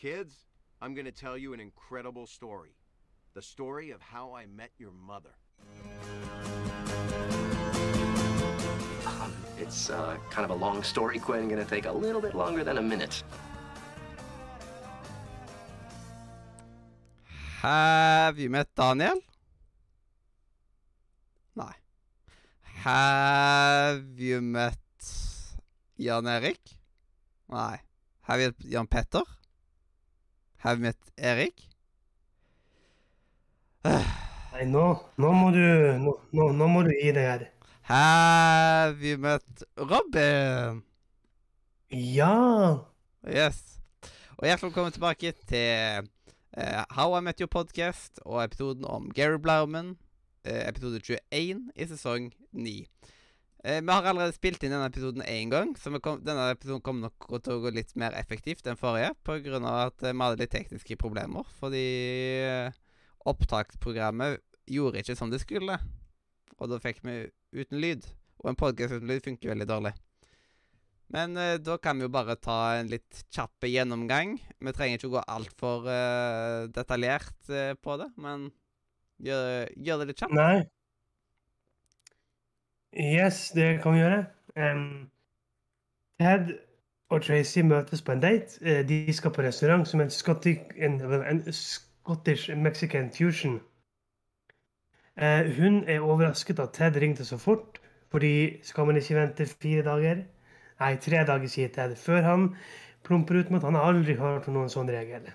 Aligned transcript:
Kids, 0.00 0.46
I'm 0.80 0.94
going 0.94 1.04
to 1.04 1.12
tell 1.12 1.36
you 1.36 1.52
an 1.52 1.60
incredible 1.60 2.26
story. 2.26 2.74
The 3.34 3.42
story 3.42 3.90
of 3.90 4.00
how 4.00 4.32
I 4.32 4.46
met 4.46 4.70
your 4.78 4.92
mother. 4.92 5.34
Um, 9.04 9.34
it's 9.58 9.90
uh, 9.90 10.16
kind 10.30 10.50
of 10.50 10.52
a 10.52 10.54
long 10.54 10.82
story, 10.82 11.18
Quinn. 11.18 11.50
Gonna 11.50 11.66
take 11.66 11.84
a 11.84 11.92
little 11.92 12.22
bit 12.22 12.34
longer 12.34 12.64
than 12.64 12.78
a 12.78 12.82
minute. 12.82 13.22
Have 17.60 18.38
you 18.38 18.48
met 18.48 18.74
Daniel? 18.74 19.20
Nei. 21.54 21.74
Have 22.62 24.18
you 24.18 24.40
met 24.40 24.78
Jan 25.98 26.26
Erik? 26.26 26.60
Nei. 27.50 27.82
Have 28.22 28.40
you 28.40 28.46
met 28.46 28.58
Jan 28.60 28.86
Petter? 28.86 29.24
Have 30.60 30.80
met 30.80 30.96
Erik? 31.16 31.62
Nei, 33.84 34.66
nå, 34.68 34.82
nå 35.16 35.30
må 35.32 35.48
du 35.54 35.62
nå, 36.02 36.12
nå, 36.36 36.48
nå 36.52 36.66
må 36.68 36.82
du 36.84 36.90
gi 36.92 37.14
deg 37.16 37.24
her. 37.24 37.44
Have 37.88 39.00
you 39.00 39.16
met 39.16 39.64
Robin? 39.80 40.82
Ja! 41.88 42.34
Yes. 43.24 43.80
Og 44.36 44.44
hjertelig 44.46 44.68
velkommen 44.68 44.92
tilbake 44.92 45.32
til 45.48 46.04
uh, 46.60 46.84
How 46.92 47.16
I 47.16 47.24
Met 47.24 47.40
Your 47.40 47.48
Podcast 47.48 48.20
og 48.26 48.44
episoden 48.44 48.84
om 48.84 49.08
Gary 49.16 49.40
Blauman. 49.40 49.96
uh, 50.44 50.68
episode 50.68 51.00
21 51.00 51.70
i 51.76 51.88
sesong 51.88 52.30
9. 52.52 52.84
Eh, 53.64 53.82
vi 53.84 53.92
har 53.92 54.06
allerede 54.08 54.32
spilt 54.32 54.62
inn 54.64 54.72
denne 54.72 54.88
episoden 54.88 55.24
én 55.28 55.50
gang, 55.52 55.74
så 55.76 55.92
kom, 56.00 56.22
denne 56.24 56.46
episoden 56.54 56.80
kommer 56.84 57.10
nok 57.10 57.26
til 57.44 57.58
å 57.58 57.62
gå 57.64 57.72
litt 57.76 57.92
mer 58.00 58.16
effektivt 58.16 58.64
enn 58.70 58.78
forrige, 58.80 59.12
pga. 59.26 59.60
at 59.84 60.02
eh, 60.02 60.14
vi 60.14 60.24
hadde 60.24 60.40
litt 60.40 60.54
tekniske 60.54 60.96
problemer. 61.00 61.44
Fordi 61.60 61.84
eh, 62.46 62.78
opptaksprogrammet 63.28 64.40
gjorde 64.70 65.02
ikke 65.02 65.18
som 65.18 65.32
det 65.32 65.42
skulle. 65.42 65.76
Og 66.56 66.72
da 66.72 66.80
fikk 66.80 67.02
vi 67.04 67.26
uten 67.52 67.80
lyd. 67.82 68.08
Og 68.40 68.52
en 68.52 68.56
podkast 68.56 68.96
uten 68.96 69.10
lyd 69.10 69.26
funker 69.26 69.52
veldig 69.52 69.68
dårlig. 69.68 69.92
Men 71.12 71.36
eh, 71.36 71.58
da 71.60 71.76
kan 71.82 71.98
vi 71.98 72.06
jo 72.06 72.14
bare 72.14 72.38
ta 72.38 72.78
en 72.78 72.90
litt 72.90 73.24
kjapp 73.34 73.66
gjennomgang. 73.66 74.36
Vi 74.62 74.74
trenger 74.76 75.00
ikke 75.00 75.10
å 75.10 75.16
gå 75.18 75.28
altfor 75.36 75.88
eh, 75.90 76.68
detaljert 76.72 77.50
eh, 77.50 77.72
på 77.76 77.96
det, 78.00 78.12
men 78.16 78.48
gjør, 79.20 79.66
gjør 79.74 80.00
det 80.02 80.12
litt 80.12 80.22
kjapt. 80.22 80.38
Nei. 80.38 80.62
Yes, 82.96 83.50
det 83.50 83.82
kan 83.82 83.92
vi 83.92 83.98
gjøre. 83.98 84.24
Um, 84.56 85.10
Ted 86.20 86.58
og 87.10 87.22
Tracy 87.22 87.58
møtes 87.58 88.02
på 88.02 88.12
en 88.12 88.20
date. 88.22 88.58
Eh, 88.62 88.88
De 88.88 89.12
skal 89.12 89.30
på 89.30 89.42
restaurant 89.42 89.88
som 89.88 90.00
en, 90.00 90.10
Scottish, 90.10 90.60
en, 90.76 91.00
en 91.00 91.52
Scottish 91.52 92.56
Mexican 92.56 93.10
fusion. 93.10 93.60
Uh, 95.20 95.46
Hun 95.58 95.84
er 95.86 96.00
overrasket 96.00 96.58
at 96.58 96.72
Ted 96.72 96.96
ringte 96.96 97.24
så 97.24 97.38
fort, 97.38 97.78
fordi 98.10 98.58
skal 98.62 98.86
man 98.86 98.96
ikke 98.96 99.14
vente 99.14 99.46
fire 99.46 99.82
dager? 99.82 100.24
Nei, 100.80 100.96
tre 100.96 101.22
dager, 101.26 101.46
sier 101.48 101.68
Ted, 101.68 101.94
før 101.96 102.22
han 102.22 102.48
plumper 103.04 103.38
ut 103.40 103.50
med 103.50 103.60
at 103.60 103.70
han 103.70 103.76
aldri 103.76 104.16
har 104.18 104.34
hørt 104.34 104.48
om 104.48 104.54
noen 104.58 104.72
sånn 104.72 104.90
regel. 104.90 105.30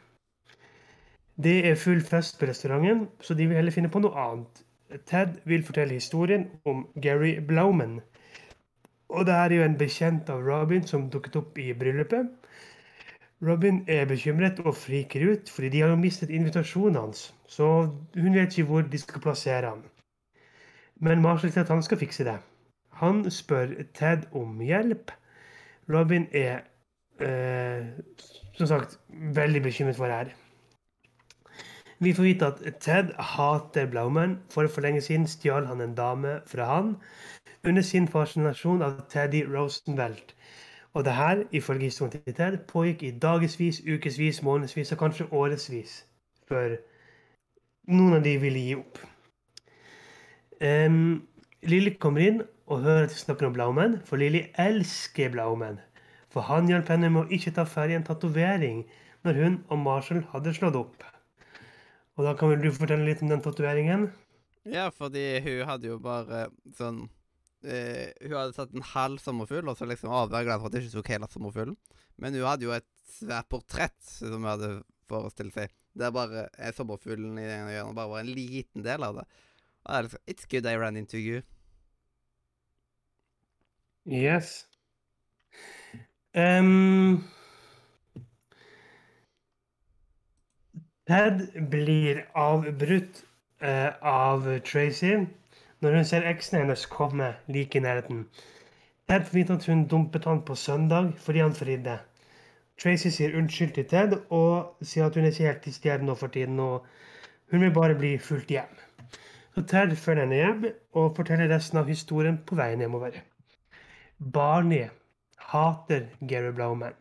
Det 1.37 1.55
er 1.69 1.75
full 1.79 2.01
fest 2.01 2.39
på 2.39 2.49
restauranten, 2.49 3.07
så 3.21 3.33
de 3.33 3.47
vil 3.47 3.55
heller 3.55 3.71
finne 3.71 3.91
på 3.93 4.01
noe 4.03 4.27
annet. 4.27 4.64
Ted 5.05 5.39
vil 5.45 5.63
fortelle 5.63 5.93
historien 5.93 6.47
om 6.65 6.87
Gary 7.01 7.39
Blauman. 7.47 7.99
Og 9.09 9.25
det 9.25 9.33
er 9.33 9.53
jo 9.53 9.63
en 9.65 9.77
bekjent 9.77 10.29
av 10.29 10.43
Robin 10.45 10.85
som 10.87 11.09
dukket 11.09 11.35
opp 11.39 11.57
i 11.61 11.73
bryllupet. 11.77 12.29
Robin 13.45 13.83
er 13.87 14.05
bekymret 14.09 14.59
og 14.63 14.75
friker 14.75 15.25
ut, 15.31 15.49
fordi 15.49 15.69
de 15.69 15.81
har 15.81 15.91
jo 15.91 15.99
mistet 15.99 16.29
invitasjonen 16.29 16.95
hans. 17.01 17.33
Så 17.47 17.67
hun 18.15 18.33
vet 18.33 18.57
ikke 18.57 18.69
hvor 18.69 18.81
de 18.81 18.97
skal 18.97 19.21
plassere 19.21 19.69
han. 19.69 19.83
Men 20.99 21.21
Marshall 21.21 21.51
sier 21.51 21.65
at 21.65 21.73
han 21.73 21.83
skal 21.83 21.99
fikse 21.99 22.25
det. 22.25 22.37
Han 23.01 23.25
spør 23.31 23.75
Ted 23.93 24.29
om 24.31 24.61
hjelp. 24.63 25.11
Robin 25.91 26.27
er 26.31 26.63
eh, 27.19 27.91
som 28.55 28.67
sagt 28.67 28.99
veldig 29.09 29.61
bekymret 29.67 29.99
for 29.99 30.07
det 30.07 30.15
her. 30.15 30.44
Vi 32.05 32.13
får 32.13 32.23
vite 32.23 32.45
at 32.45 32.59
Ted 32.79 33.07
hater 33.17 33.87
Blauman, 33.89 34.37
for 34.53 34.67
for 34.67 34.81
lenge 34.85 35.01
siden 35.01 35.23
stjal 35.27 35.65
han 35.65 35.81
en 35.81 35.95
dame 35.97 36.39
fra 36.45 36.65
han 36.69 36.95
under 37.63 37.81
sin 37.81 38.07
fascinasjon 38.07 38.81
av 38.85 38.99
Teddy 39.09 39.41
Rosenwelt. 39.49 40.35
Og 40.93 41.05
det 41.05 41.13
her, 41.13 41.43
ifølge 41.51 41.89
historien 41.89 42.11
til 42.11 42.33
Ted, 42.33 42.57
pågikk 42.57 43.03
i 43.03 43.11
dagevis, 43.11 43.81
ukevis, 43.93 44.43
månedsvis 44.43 44.91
og 44.91 44.97
kanskje 44.97 45.25
årevis 45.31 46.05
før 46.47 46.75
noen 47.87 48.19
av 48.19 48.21
de 48.23 48.35
ville 48.37 48.61
gi 48.67 48.77
opp. 48.77 49.01
Um, 50.61 51.25
Lilly 51.65 51.95
kommer 51.97 52.21
inn 52.21 52.39
og 52.67 52.85
hører 52.85 53.09
at 53.09 53.17
vi 53.17 53.23
snakker 53.23 53.49
om 53.49 53.57
Blauman, 53.57 53.97
for 54.05 54.21
Lilly 54.21 54.45
elsker 54.61 55.33
Blauman. 55.33 55.81
For 56.29 56.45
han 56.45 56.69
hjalp 56.69 56.93
henne 56.93 57.09
med 57.09 57.25
å 57.25 57.33
ikke 57.33 57.57
ta 57.57 57.65
ferdig 57.65 57.97
en 57.97 58.07
tatovering 58.13 58.85
når 59.25 59.41
hun 59.41 59.59
og 59.69 59.85
Marshall 59.89 60.25
hadde 60.35 60.53
slått 60.53 60.77
opp. 60.85 61.14
Og 62.15 62.23
da 62.27 62.33
kan 62.39 62.51
vel 62.51 62.63
du 62.63 62.71
fortelle 62.75 63.07
litt 63.07 63.23
om 63.23 63.31
den 63.31 63.43
tatoveringen? 63.43 64.07
Ja, 64.71 64.87
fordi 64.93 65.23
hun 65.45 65.65
hadde 65.69 65.91
jo 65.91 65.99
bare 66.01 66.47
sånn 66.77 67.03
eh, 67.67 68.09
Hun 68.23 68.33
hadde 68.33 68.55
tatt 68.55 68.73
en 68.73 68.87
halv 68.95 69.21
sommerfugl, 69.21 69.67
og 69.69 69.77
så 69.77 69.87
liksom 69.89 70.09
å, 70.09 70.25
den 70.31 70.49
for 70.55 70.69
at 70.69 70.77
jeg 70.77 70.87
ikke 70.87 70.97
tok 70.97 71.11
hele 71.13 71.29
sommerfuglen. 71.33 71.79
Men 72.21 72.37
hun 72.37 72.47
hadde 72.47 72.65
jo 72.67 72.75
et 72.75 72.87
svært 73.17 73.49
portrett 73.51 73.97
som 74.07 74.39
hun 74.39 74.49
hadde 74.49 74.71
forestilt 75.11 75.57
seg. 75.57 75.73
Der 75.95 76.13
bare 76.15 76.47
er 76.57 76.75
sommerfuglen 76.75 77.37
i 77.39 77.47
den 77.47 77.69
hjørnet 77.71 77.99
bare 77.99 78.11
var 78.11 78.23
en 78.23 78.31
liten 78.35 78.85
del 78.85 79.05
av 79.05 79.19
det. 79.21 79.27
Og 79.85 79.91
det 79.91 79.99
er 79.99 80.07
liksom 80.07 80.31
It's 80.33 80.49
good 80.49 80.65
I 80.71 80.75
ran 80.79 80.97
into 80.97 81.19
you. 81.21 81.43
Yes. 84.05 84.65
Um, 86.35 87.23
Ted 91.05 91.41
blir 91.69 92.23
avbrutt 92.33 93.21
eh, 93.61 93.91
av 94.01 94.47
Tracy 94.65 95.13
når 95.83 95.97
hun 95.99 96.07
ser 96.09 96.25
eksen 96.25 96.63
hennes 96.63 96.85
komme 96.89 97.27
like 97.51 97.77
i 97.77 97.83
nærheten. 97.85 98.23
Ted 99.05 99.27
får 99.27 99.37
vite 99.37 99.57
at 99.59 99.67
hun 99.69 99.83
dumpet 99.91 100.25
han 100.25 100.41
på 100.47 100.55
søndag 100.57 101.11
fordi 101.21 101.43
han 101.43 101.53
fridde. 101.53 101.99
Tracy 102.81 103.11
sier 103.13 103.37
unnskyld 103.37 103.75
til 103.75 103.85
Ted 103.91 104.17
og 104.33 104.81
sier 104.81 105.05
at 105.05 105.15
hun 105.15 105.27
er 105.27 105.31
ikke 105.35 105.45
helt 105.47 105.61
til 105.67 105.77
stede 105.77 106.07
nå 106.07 106.15
for 106.17 106.33
tiden, 106.33 106.59
og 106.59 106.85
hun 107.51 107.61
vil 107.61 107.73
bare 107.77 107.95
bli 107.95 108.17
fulgt 108.17 108.49
hjem. 108.51 108.73
Så 109.55 109.61
Ted 109.61 109.95
følger 109.95 110.25
henne 110.25 110.41
hjem 110.41 110.65
og 110.97 111.13
forteller 111.15 111.53
resten 111.53 111.79
av 111.79 111.87
historien 111.87 112.41
på 112.47 112.57
veien 112.59 112.81
hjemover. 112.81 113.21
Barney 114.19 114.89
hater 115.53 116.09
Gary 116.27 116.51
Blowman. 116.51 116.97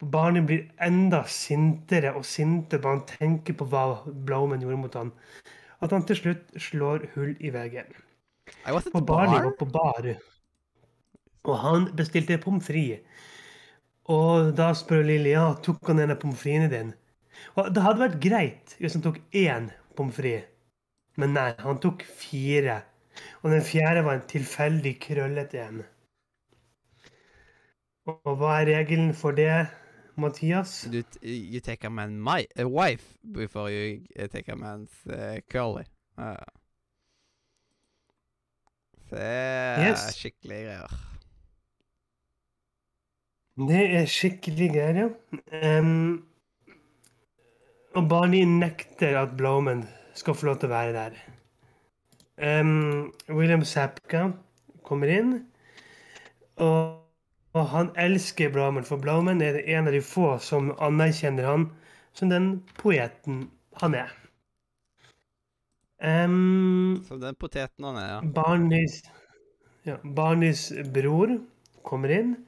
Barney 0.00 0.42
blir 0.46 0.68
enda 0.80 1.24
sintere 1.28 2.14
og 2.16 2.24
sintere 2.24 2.80
bare 2.80 2.98
han 2.98 3.06
tenker 3.08 3.56
på 3.56 3.66
hva 3.68 3.84
Blowman 4.06 4.62
gjorde 4.64 4.78
mot 4.80 4.94
han. 4.96 5.10
At 5.84 5.92
han 5.92 6.06
til 6.08 6.16
slutt 6.16 6.54
slår 6.60 7.10
hull 7.14 7.34
i 7.40 7.52
veggen. 7.52 7.88
I 8.66 9.02
barnet 9.06 9.44
var 9.44 9.56
på 9.58 9.68
bar. 9.68 10.08
Og 11.48 11.58
han 11.64 11.90
bestilte 11.96 12.40
pommes 12.40 12.64
frites. 12.66 13.04
Og 14.10 14.50
da 14.58 14.72
spør 14.74 15.04
Lilly 15.06 15.34
ja, 15.36 15.52
tok 15.62 15.92
han 15.92 16.00
en 16.02 16.14
av 16.16 16.18
pommes 16.20 16.40
fritesene 16.40 16.70
dine. 16.72 16.96
Og 17.56 17.68
det 17.72 17.84
hadde 17.84 18.02
vært 18.02 18.22
greit 18.24 18.74
hvis 18.80 18.96
han 18.96 19.04
tok 19.04 19.20
én 19.36 19.68
pommes 19.96 20.16
frites. 20.16 20.48
Men 21.20 21.34
nei, 21.36 21.50
han 21.60 21.80
tok 21.82 22.02
fire. 22.06 22.80
Og 23.42 23.52
den 23.52 23.64
fjerde 23.66 24.04
var 24.06 24.16
en 24.16 24.28
tilfeldig 24.30 24.94
krøllete 25.02 25.60
en. 25.60 25.82
Og 28.08 28.32
hva 28.40 28.56
er 28.60 28.70
regelen 28.70 29.12
for 29.14 29.36
det, 29.36 29.68
Mathias? 30.16 30.88
T- 30.90 31.28
you 31.54 31.60
take 31.60 31.84
a 31.84 31.90
man 31.90 32.20
my 32.20 32.46
a 32.56 32.64
wife 32.68 33.18
before 33.32 33.70
you 33.70 34.02
uh, 34.18 34.26
take 34.28 34.48
a 34.48 34.56
man's 34.56 34.90
uh, 35.08 35.40
curly. 35.50 35.84
Uh. 36.18 36.36
Det 39.10 39.18
er 39.20 39.88
Yes. 39.88 39.98
skikkelig 40.14 40.58
greier. 40.66 40.92
Det 43.60 43.80
er 43.98 44.06
skikkelig 44.08 44.68
greier, 44.72 44.98
ja. 45.02 45.78
Um, 45.80 46.24
og 47.98 48.06
Barney 48.08 48.44
nekter 48.46 49.18
at 49.18 49.34
Blowman 49.36 49.82
skal 50.14 50.34
få 50.38 50.46
lov 50.46 50.60
til 50.62 50.70
å 50.70 50.74
være 50.76 50.94
der. 50.94 51.18
Um, 52.60 53.10
William 53.28 53.64
Sapka 53.66 54.28
kommer 54.86 55.10
inn, 55.12 55.34
og, 56.56 57.02
og 57.56 57.70
han 57.72 57.90
elsker 57.98 58.52
Blaumann, 58.54 58.86
for 58.86 59.02
Blaumann 59.02 59.42
er 59.42 59.58
en 59.64 59.90
av 59.90 59.94
de 59.96 60.02
få 60.04 60.36
som 60.42 60.70
anerkjenner 60.78 61.48
han 61.48 61.70
som 62.14 62.30
den 62.30 62.50
poeten 62.78 63.48
han 63.80 63.96
er. 63.98 64.12
Um, 66.00 67.02
Som 67.04 67.20
den 67.20 67.36
poteten 67.36 67.84
han 67.84 67.98
er, 68.00 68.12
ja. 68.14 68.20
Barnis, 68.24 69.02
ja, 69.84 69.98
Barnis 70.04 70.70
bror 70.94 71.34
kommer 71.84 72.14
inn. 72.14 72.38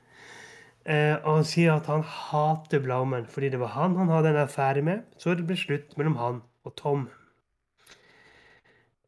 Eh, 0.82 1.14
og 1.30 1.44
sier 1.46 1.76
at 1.76 1.86
han 1.86 2.00
hater 2.02 2.80
Blaumann 2.82 3.28
fordi 3.30 3.52
det 3.52 3.60
var 3.60 3.70
han 3.76 3.94
han 4.00 4.08
hadde 4.10 4.32
en 4.32 4.40
affære 4.42 4.82
med. 4.82 5.04
Så 5.18 5.36
det 5.38 5.46
ble 5.46 5.58
slutt 5.58 5.94
mellom 5.98 6.16
han 6.18 6.40
og 6.66 6.74
Tom. 6.78 7.04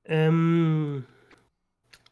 Ehm, 0.05 1.02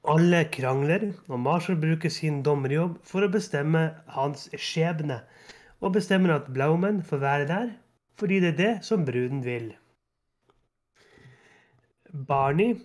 alle 0.03 0.45
krangler, 0.51 1.13
og 1.29 1.41
Marshall 1.41 1.79
bruker 1.81 2.11
sin 2.11 2.43
dommerjobb 2.43 2.99
for 3.07 3.23
å 3.23 3.31
bestemme 3.31 3.85
hans 4.17 4.49
skjebne. 4.59 5.21
Og 5.83 5.95
bestemmer 5.97 6.37
at 6.37 6.51
Blauman 6.55 7.03
får 7.07 7.23
være 7.23 7.49
der 7.51 7.73
fordi 8.21 8.43
det 8.43 8.51
er 8.53 8.59
det 8.59 8.73
som 8.87 9.07
bruden 9.09 9.41
vil. 9.43 9.71
Barney 12.13 12.77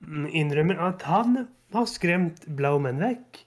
mm, 0.00 0.28
innrømmer 0.30 0.78
at 0.86 1.02
han 1.08 1.48
har 1.74 1.88
skremt 1.90 2.46
Blauman 2.56 3.02
vekk 3.02 3.42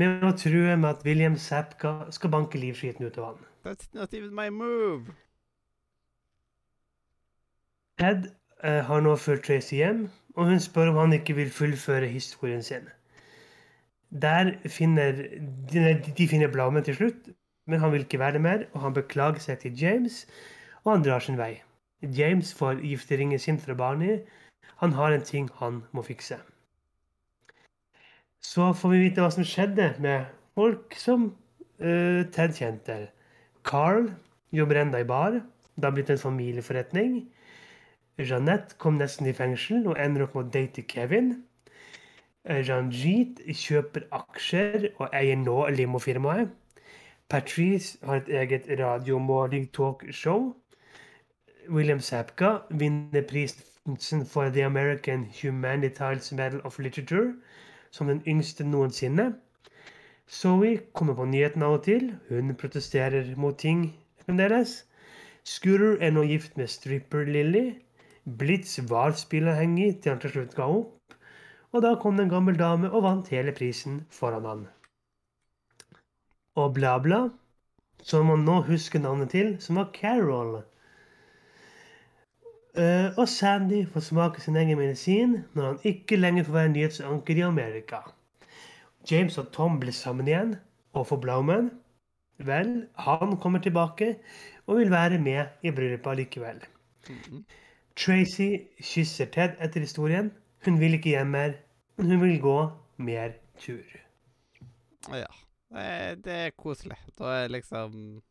med 0.00 0.24
å 0.24 0.32
true 0.38 0.74
med 0.76 0.88
at 0.88 1.04
William 1.06 1.36
Sapka 1.36 2.08
skal 2.14 2.32
banke 2.32 2.58
livskiten 2.58 3.06
ut 3.06 3.18
av 3.20 3.32
han. 3.32 3.44
That's 3.62 3.90
not 3.92 4.14
even 4.14 4.32
my 4.34 4.48
move. 4.48 5.12
Ted 8.00 8.30
har 8.62 9.00
nå 9.04 9.16
ført 9.16 9.44
Tracy 9.46 9.78
hjem, 9.78 10.04
og 10.36 10.50
hun 10.50 10.60
spør 10.60 10.90
om 10.92 10.98
han 11.00 11.16
ikke 11.16 11.36
vil 11.38 11.50
fullføre 11.52 12.08
historien 12.10 12.62
sin. 12.62 12.88
Der 14.10 14.52
finner 14.66 15.12
de, 15.70 16.28
finner 16.28 16.50
Blauman 16.50 16.84
til 16.84 16.96
slutt, 16.98 17.30
men 17.66 17.80
han 17.80 17.92
vil 17.92 18.04
ikke 18.06 18.18
være 18.18 18.42
mer, 18.42 18.66
og 18.72 18.80
han 18.80 18.94
beklager 18.94 19.40
seg 19.40 19.58
til 19.62 19.82
James, 19.82 20.26
og 20.84 20.92
han 20.96 21.04
drar 21.06 21.22
sin 21.22 21.38
vei. 21.38 21.62
James 22.02 22.54
får 22.54 22.80
gifteringen 22.82 23.38
sin 23.38 23.60
fra 23.60 23.74
Barney. 23.74 24.20
Han 24.80 24.92
har 24.92 25.12
en 25.12 25.22
ting 25.22 25.50
han 25.60 25.82
må 25.92 26.02
fikse. 26.02 26.38
Så 28.40 28.72
får 28.72 28.94
vi 28.94 29.02
vite 29.04 29.20
hva 29.20 29.30
som 29.30 29.44
skjedde 29.44 29.92
med 30.00 30.24
folk 30.56 30.96
som 30.96 31.28
uh, 31.84 32.22
Ted 32.32 32.56
kjente. 32.56 32.96
Carl 33.64 34.08
jobber 34.56 34.80
enda 34.80 35.02
i 35.02 35.06
bar. 35.06 35.42
Det 35.76 35.84
har 35.84 35.94
blitt 35.94 36.10
en 36.10 36.24
familieforretning. 36.24 37.20
Jeanette 38.28 38.76
kom 38.78 38.98
nesten 39.00 39.26
i 39.26 39.32
fengsel 39.36 39.86
og 39.88 39.98
ender 40.00 40.26
opp 40.26 40.34
med 40.36 40.48
å 40.48 40.52
date 40.56 40.84
Kevin. 40.88 41.30
Eh, 42.44 42.62
Ranjit 42.68 43.40
kjøper 43.62 44.06
aksjer 44.16 44.90
og 44.96 45.08
eier 45.12 45.36
nå 45.40 45.56
limofirmaet. 45.76 46.50
Patrice 47.30 47.98
har 48.02 48.22
et 48.22 48.32
eget 48.40 48.66
radiomåling-talkshow. 48.80 50.54
William 51.68 52.00
Sapka 52.00 52.58
vinner 52.70 53.22
prisen 53.22 54.26
for 54.26 54.50
The 54.50 54.64
American 54.64 55.28
Humanitarian 55.42 56.36
Medal 56.36 56.60
of 56.64 56.78
Literature 56.78 57.34
som 57.90 58.06
den 58.06 58.22
yngste 58.26 58.64
noensinne. 58.64 59.34
Zoe 60.26 60.76
kommer 60.94 61.14
på 61.14 61.24
nyhetene 61.24 61.66
av 61.66 61.78
og 61.78 61.84
til. 61.84 62.12
Hun 62.28 62.54
protesterer 62.54 63.36
mot 63.36 63.58
ting 63.58 63.92
fremdeles. 64.24 64.84
Scooter 65.44 65.96
er 66.00 66.10
nå 66.14 66.22
gift 66.22 66.56
med 66.56 66.68
stripper-Lilly. 66.68 67.64
Blitz 68.24 68.78
var 68.90 69.14
spillavhengig 69.16 70.00
til 70.02 70.12
han 70.12 70.20
til 70.22 70.34
slutt 70.34 70.56
ga 70.56 70.66
opp. 70.68 71.14
Og 71.72 71.84
da 71.84 71.94
kom 72.02 72.16
det 72.18 72.26
en 72.26 72.34
gammel 72.34 72.58
dame 72.58 72.90
og 72.90 73.04
vant 73.06 73.30
hele 73.32 73.54
prisen 73.56 74.02
foran 74.10 74.48
han. 74.48 74.64
Og 76.58 76.74
bla, 76.74 76.96
bla, 76.98 77.20
som 78.02 78.26
man 78.26 78.44
nå 78.44 78.60
husker 78.66 79.00
navnet 79.00 79.30
til, 79.30 79.54
som 79.62 79.78
var 79.78 79.92
Carol. 79.94 80.60
Eh, 82.74 83.10
og 83.16 83.28
Sandy 83.28 83.84
får 83.92 84.06
smake 84.08 84.42
sin 84.42 84.58
egen 84.58 84.78
medisin 84.78 85.38
når 85.54 85.66
han 85.66 85.78
ikke 85.92 86.18
lenger 86.18 86.46
får 86.46 86.58
være 86.58 86.72
nyhetsanker 86.74 87.38
i 87.38 87.46
Amerika. 87.46 88.02
James 89.10 89.38
og 89.38 89.52
Tom 89.54 89.78
blir 89.80 89.96
sammen 89.96 90.28
igjen, 90.28 90.58
og 90.92 91.06
for 91.08 91.22
Blauman 91.22 91.70
Vel, 92.40 92.86
han 92.96 93.36
kommer 93.36 93.60
tilbake 93.60 94.14
og 94.66 94.78
vil 94.78 94.90
være 94.90 95.18
med 95.20 95.60
i 95.62 95.72
bryllupet 95.76 96.16
likevel. 96.22 96.62
Mhm. 97.08 97.44
Tracy 97.96 98.68
kysser 98.80 99.30
Ted 99.32 99.58
etter 99.60 99.84
historien. 99.84 100.30
Hun 100.64 100.80
vil 100.80 100.94
ikke 100.98 101.14
hjem 101.14 101.32
mer, 101.34 101.54
men 101.96 102.10
hun 102.12 102.22
vil 102.22 102.40
gå 102.40 102.56
mer 103.00 103.36
tur. 103.60 103.96
Ja. 105.08 105.30
Det 105.70 106.32
er, 106.34 106.50
koselig. 106.58 106.98
Da 107.18 107.44
er 107.44 107.52
liksom 107.52 108.22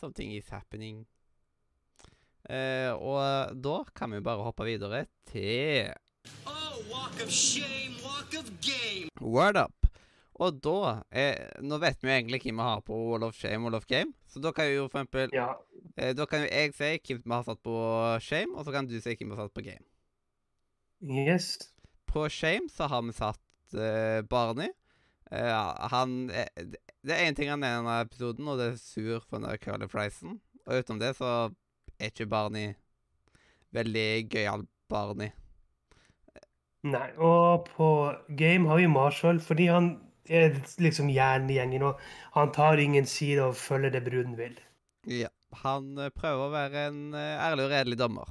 Something 0.00 0.32
is 0.32 0.48
happening. 0.48 1.06
Eh, 2.48 2.92
og 2.96 3.52
da 3.62 3.82
kan 3.94 4.14
vi 4.14 4.22
bare 4.24 4.42
hoppe 4.42 4.64
videre 4.64 5.04
til 5.28 5.92
Oh, 6.46 6.80
walk 6.88 7.20
of 7.22 7.30
shame, 7.30 7.94
walk 8.02 8.32
of 8.38 8.48
game. 8.64 9.10
Word 9.20 9.56
Up. 9.56 9.79
Og 10.40 10.56
da 10.64 11.02
eh, 11.12 11.50
Nå 11.60 11.76
vet 11.82 12.00
vi 12.00 12.08
jo 12.08 12.14
egentlig 12.14 12.40
hvem 12.46 12.60
vi 12.62 12.64
har 12.64 12.80
på 12.86 12.96
Wall 12.96 13.26
of 13.26 13.36
Shame 13.36 13.66
Wall 13.66 13.76
of 13.76 13.86
Game, 13.90 14.14
så 14.26 14.40
da 14.40 14.52
kan 14.56 14.70
jo 14.70 14.86
for 14.88 15.02
eksempel 15.02 15.34
Ja, 15.36 15.50
eh, 15.96 16.14
Da 16.16 16.26
kan 16.26 16.46
jo 16.46 16.48
jeg 16.48 16.72
si 16.74 16.90
hvem 17.14 17.22
vi 17.24 17.34
har 17.34 17.44
satt 17.44 17.62
på 17.62 17.76
Shame, 18.24 18.56
og 18.56 18.64
så 18.64 18.72
kan 18.72 18.88
du 18.88 18.96
si 19.00 19.14
hvem 19.16 19.30
vi 19.30 19.36
har 19.36 19.44
satt 19.44 19.54
på 19.54 19.66
Game. 19.66 19.84
yes. 21.02 21.58
På 22.06 22.28
Shame 22.28 22.68
så 22.72 22.88
har 22.88 23.02
vi 23.02 23.12
satt 23.12 23.74
eh, 23.74 24.22
Barney. 24.22 24.72
Eh, 25.30 25.88
han 25.92 26.30
eh, 26.30 26.48
Det 27.02 27.14
er 27.14 27.28
én 27.30 27.36
ting 27.36 27.48
han 27.48 27.62
er 27.62 27.76
i 27.76 27.78
denne 27.78 28.00
episoden, 28.02 28.48
og 28.48 28.58
det 28.58 28.72
er 28.72 28.76
sur 28.80 29.20
for 29.28 29.38
den 29.38 29.58
curly 29.58 29.86
friesen. 29.88 30.40
Og 30.66 30.80
utenom 30.82 31.00
det 31.00 31.14
så 31.16 31.50
er 32.00 32.10
ikke 32.10 32.26
Barney 32.26 32.74
veldig 33.72 34.28
gøyal 34.32 34.66
Barney. 34.88 35.30
Nei, 36.82 37.10
og 37.20 37.68
på 37.76 37.86
Game 38.36 38.68
har 38.68 38.80
vi 38.80 38.86
Marshall, 38.88 39.40
fordi 39.40 39.66
han 39.68 39.90
er 40.30 40.56
liksom 40.82 41.10
hjernen 41.10 41.50
i 41.50 41.56
gjengen, 41.58 41.82
og 41.90 42.00
han 42.36 42.52
tar 42.54 42.78
ingen 42.82 43.08
side 43.10 43.42
og 43.44 43.56
følger 43.58 43.90
det 43.96 44.04
bruden 44.06 44.36
vil. 44.38 44.58
Ja. 45.10 45.28
Han 45.64 45.96
eh, 45.98 46.12
prøver 46.14 46.44
å 46.46 46.52
være 46.52 46.84
en 46.92 47.00
eh, 47.18 47.40
ærlig 47.42 47.64
og 47.66 47.72
redelig 47.74 47.98
dommer. 47.98 48.28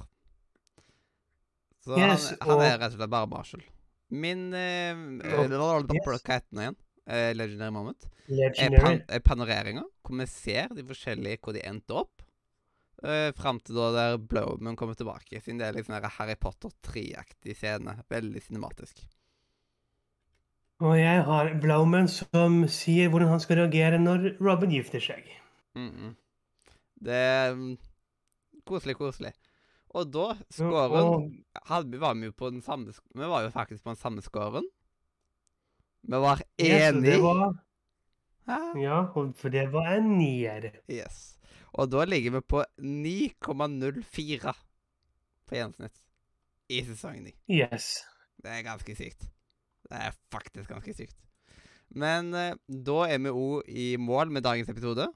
Så 1.84 1.96
Yes, 1.96 2.30
han, 2.30 2.38
han 2.46 2.54
og- 2.56 2.64
er 2.64 2.78
rett 2.80 2.94
og 2.94 2.98
slett 3.00 3.12
bare 3.12 3.28
Marshall. 3.28 3.66
Min 4.10 4.46
eh, 4.56 4.90
eh, 4.90 4.96
Hva 4.96 5.44
heter 5.44 6.46
den 6.50 6.62
igjen? 6.64 6.78
Eh, 7.10 7.30
Legendary 7.36 7.74
Moment. 7.74 8.08
Er, 8.30 8.34
Legendary. 8.38 8.80
pan, 8.82 9.02
er 9.08 9.22
panoreringer, 9.26 9.86
hvor 10.06 10.18
vi 10.20 10.26
ser 10.30 10.72
de 10.76 10.84
forskjellige 10.86 11.40
hvor 11.42 11.56
de 11.56 11.64
endte 11.66 11.96
opp. 12.04 12.24
Uh, 13.00 13.30
Fram 13.32 13.56
til 13.64 13.78
da 13.78 13.86
der 13.94 14.18
Blowman 14.20 14.76
kommer 14.76 14.92
tilbake, 14.98 15.38
siden 15.40 15.56
det 15.58 15.70
er 15.70 15.76
litt 15.78 15.86
sånn 15.88 16.04
Harry 16.18 16.34
Potter 16.36 16.68
3-aktig 16.84 17.54
scene. 17.56 17.94
Veldig 18.12 18.42
cinematisk. 18.44 19.00
Og 20.80 20.96
jeg 20.96 21.24
har 21.26 21.52
Blauman 21.60 22.08
som 22.08 22.62
sier 22.72 23.10
hvordan 23.12 23.34
han 23.34 23.42
skal 23.42 23.60
reagere 23.60 24.00
når 24.00 24.36
Robin 24.40 24.72
gifter 24.72 25.00
seg. 25.00 25.28
Mm 25.76 25.88
-mm. 25.88 26.14
Det 27.04 27.14
er 27.14 27.54
mm, 27.54 27.78
koselig, 28.66 28.96
koselig. 28.96 29.32
Og 29.90 30.12
da, 30.12 30.36
scoren 30.50 30.92
Og, 30.92 31.32
hadde, 31.66 32.00
var 32.00 32.14
vi 32.14 32.24
jo 32.24 32.32
på 32.32 32.50
den 32.50 32.62
samme 32.62 32.92
Vi 33.14 33.20
var 33.20 33.42
jo 33.42 33.50
faktisk 33.50 33.84
på 33.84 33.90
den 33.90 33.96
samme 33.96 34.22
scoren. 34.22 34.68
Vi 36.02 36.16
var 36.16 36.42
yes, 36.60 36.94
enige. 36.94 37.22
var, 37.22 37.56
ja, 38.78 39.02
for 39.36 39.48
det 39.48 39.72
var 39.72 39.92
en 39.96 40.18
nier. 40.18 40.70
Yes. 40.90 41.38
Og 41.72 41.92
da 41.92 42.04
ligger 42.04 42.30
vi 42.30 42.40
på 42.40 42.64
9,04 42.78 44.54
på 45.46 45.54
gjennomsnitt 45.54 46.00
i 46.70 46.84
sesong 46.86 47.22
9. 47.24 47.32
Yes. 47.50 47.98
Det 48.42 48.50
er 48.50 48.62
ganske 48.62 48.96
sykt. 48.96 49.30
Det 49.90 49.98
er 49.98 50.14
faktisk 50.32 50.70
ganske 50.70 50.94
sykt. 50.94 51.16
Men 51.90 52.30
eh, 52.38 52.54
da 52.68 53.00
er 53.10 53.18
vi 53.18 53.32
òg 53.34 53.66
i 53.66 53.96
mål 53.98 54.30
med 54.30 54.46
dagens 54.46 54.70
episode. 54.70 55.08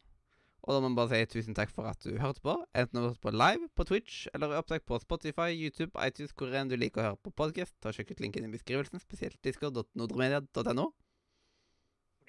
Og 0.65 0.73
da 0.73 0.81
må 0.81 0.89
vi 0.91 0.97
bare 0.97 1.13
si 1.13 1.27
tusen 1.37 1.57
takk 1.57 1.71
for 1.71 1.87
at 1.91 2.01
du 2.03 2.17
hørte 2.19 2.41
på. 2.45 2.57
Enten 2.75 2.97
du 2.97 3.03
har 3.03 3.13
hørt 3.13 3.23
på 3.23 3.33
live 3.37 3.69
på 3.77 3.85
Twitch 3.85 4.25
eller 4.35 4.55
i 4.55 4.59
opptak 4.59 4.87
på 4.89 4.99
Spotify, 5.03 5.51
YouTube, 5.53 5.93
iTunes, 6.07 6.33
hvor 6.33 6.55
enn 6.57 6.73
du 6.73 6.77
liker 6.81 7.03
å 7.03 7.09
høre 7.11 7.21
på 7.21 7.35
podkast. 7.43 7.77
Ta 7.85 7.93
og 7.93 7.99
Sjekk 7.99 8.15
ut 8.15 8.23
linken 8.25 8.47
i 8.47 8.53
beskrivelsen, 8.53 9.03
spesielt 9.03 9.37
discord.nordremedia.no. 9.45 10.89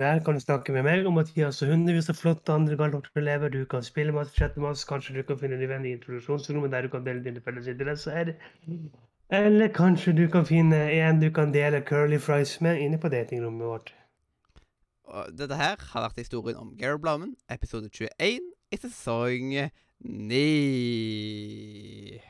Der 0.03 0.19
kan 0.19 0.35
du 0.35 0.43
snakke 0.43 0.75
med 0.75 0.83
meg 0.83 1.05
om 1.07 1.15
Mathias 1.15 1.61
og 1.63 1.69
hundrevis 1.71 2.11
av 2.11 2.19
flotte 2.19 2.51
andre 2.51 2.75
galakterelever. 2.75 3.53
Du 3.53 3.61
kan 3.71 3.85
spille 3.87 4.11
med 4.11 4.25
oss, 4.25 4.35
chatte 4.35 4.59
med 4.59 4.73
oss, 4.73 4.83
kanskje 4.89 5.15
du 5.15 5.21
kan 5.23 5.39
finne 5.39 5.55
en 5.55 5.69
venn 5.71 5.87
i 5.87 5.95
introduksjonsrommet 5.95 6.75
der 6.75 6.83
du 6.83 6.91
kan 6.91 7.07
dele 7.07 7.23
dine 7.23 7.43
felles 7.45 7.71
interesser. 7.71 8.33
Eller 9.29 9.67
kanskje 9.74 10.13
du 10.13 10.27
kan 10.29 10.46
finne 10.46 10.91
en 10.91 11.20
du 11.20 11.32
kan 11.34 11.53
dele 11.53 11.82
curly 11.82 12.20
fries 12.20 12.62
med 12.62 12.82
inne 12.82 12.98
på 12.98 13.10
datingrommet 13.10 13.67
vårt. 13.67 13.96
Og 15.05 15.38
dette 15.38 15.55
her 15.55 15.75
har 15.79 16.01
vært 16.01 16.17
historien 16.17 16.58
om 16.58 16.77
Gary 16.77 16.98
Blauman, 17.01 17.36
episode 17.50 17.89
21 17.89 18.39
i 18.72 18.77
sesong 18.77 19.72
9. 20.00 22.22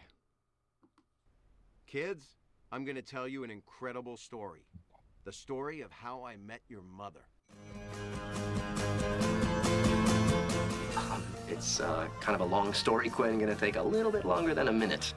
Kids, 1.88 2.38
I'm 2.72 2.86
gonna 2.86 3.02
tell 3.02 3.28
you 3.28 3.44
an 3.44 3.52
incredible 3.52 4.18
story. 4.18 4.62
The 5.26 5.32
story 5.32 5.82
of 5.82 5.92
how 5.92 6.24
I 6.24 6.38
met 6.38 6.62
your 6.70 6.82
mother. 6.82 7.26
Um, 10.96 11.24
it's 11.50 11.80
uh, 11.82 12.08
kind 12.22 12.36
of 12.36 12.42
a 12.42 12.46
long 12.46 12.74
story, 12.74 13.10
Quinn. 13.10 13.40
Gonna 13.40 13.56
take 13.56 13.76
a 13.76 13.84
little 13.84 14.12
bit 14.12 14.26
longer 14.26 14.54
than 14.54 14.68
a 14.68 14.74
minute. 14.74 15.14